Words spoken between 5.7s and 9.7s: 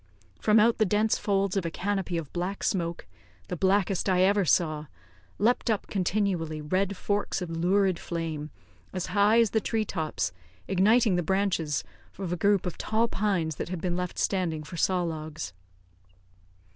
continually red forks of lurid flame as high as the